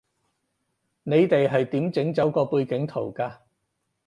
[1.03, 3.37] 你哋係點整走個背景圖㗎